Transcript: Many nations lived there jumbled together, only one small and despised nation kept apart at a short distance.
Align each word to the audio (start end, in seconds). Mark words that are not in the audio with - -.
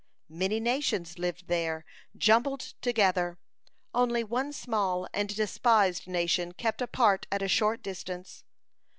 Many 0.29 0.59
nations 0.59 1.19
lived 1.19 1.45
there 1.47 1.85
jumbled 2.17 2.73
together, 2.81 3.37
only 3.93 4.23
one 4.23 4.51
small 4.51 5.07
and 5.13 5.29
despised 5.35 6.07
nation 6.07 6.53
kept 6.53 6.81
apart 6.81 7.27
at 7.31 7.43
a 7.43 7.47
short 7.47 7.83
distance. 7.83 8.43